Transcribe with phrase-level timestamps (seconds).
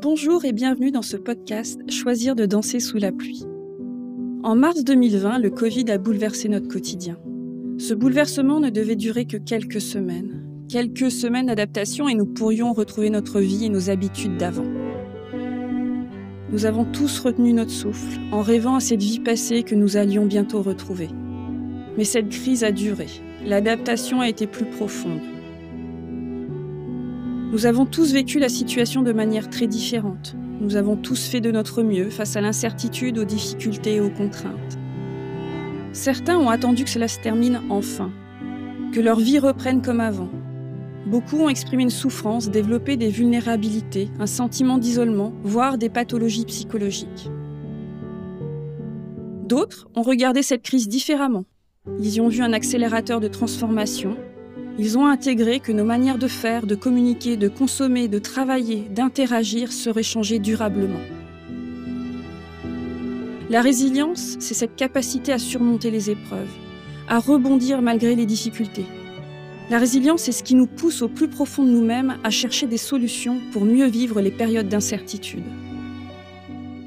[0.00, 3.44] Bonjour et bienvenue dans ce podcast Choisir de danser sous la pluie.
[4.44, 7.18] En mars 2020, le Covid a bouleversé notre quotidien.
[7.78, 10.46] Ce bouleversement ne devait durer que quelques semaines.
[10.68, 14.70] Quelques semaines d'adaptation et nous pourrions retrouver notre vie et nos habitudes d'avant.
[16.52, 20.26] Nous avons tous retenu notre souffle en rêvant à cette vie passée que nous allions
[20.26, 21.08] bientôt retrouver.
[21.96, 23.06] Mais cette crise a duré.
[23.44, 25.37] L'adaptation a été plus profonde.
[27.50, 30.36] Nous avons tous vécu la situation de manière très différente.
[30.60, 34.78] Nous avons tous fait de notre mieux face à l'incertitude, aux difficultés et aux contraintes.
[35.94, 38.12] Certains ont attendu que cela se termine enfin,
[38.92, 40.28] que leur vie reprenne comme avant.
[41.06, 47.30] Beaucoup ont exprimé une souffrance, développé des vulnérabilités, un sentiment d'isolement, voire des pathologies psychologiques.
[49.44, 51.46] D'autres ont regardé cette crise différemment.
[51.98, 54.18] Ils y ont vu un accélérateur de transformation
[54.78, 59.72] ils ont intégré que nos manières de faire, de communiquer, de consommer, de travailler, d'interagir
[59.72, 61.00] seraient changées durablement.
[63.50, 66.50] La résilience, c'est cette capacité à surmonter les épreuves,
[67.08, 68.86] à rebondir malgré les difficultés.
[69.70, 72.78] La résilience, c'est ce qui nous pousse au plus profond de nous-mêmes à chercher des
[72.78, 75.44] solutions pour mieux vivre les périodes d'incertitude.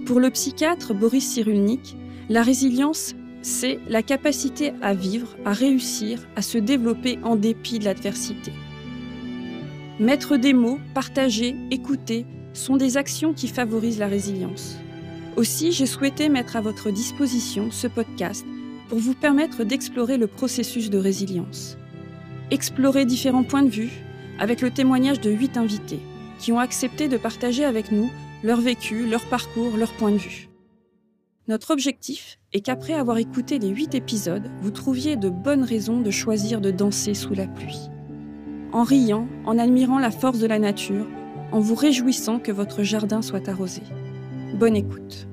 [0.05, 1.95] Pour le psychiatre Boris Cyrulnik,
[2.29, 7.85] la résilience, c'est la capacité à vivre, à réussir, à se développer en dépit de
[7.85, 8.51] l'adversité.
[9.99, 14.77] Mettre des mots, partager, écouter sont des actions qui favorisent la résilience.
[15.37, 18.45] Aussi, j'ai souhaité mettre à votre disposition ce podcast
[18.89, 21.77] pour vous permettre d'explorer le processus de résilience.
[22.51, 23.91] Explorer différents points de vue
[24.39, 25.99] avec le témoignage de huit invités
[26.39, 28.11] qui ont accepté de partager avec nous
[28.43, 30.50] leur vécu, leur parcours, leur point de vue.
[31.47, 36.11] Notre objectif est qu'après avoir écouté les 8 épisodes, vous trouviez de bonnes raisons de
[36.11, 37.89] choisir de danser sous la pluie.
[38.71, 41.07] En riant, en admirant la force de la nature,
[41.51, 43.81] en vous réjouissant que votre jardin soit arrosé.
[44.53, 45.27] Bonne écoute.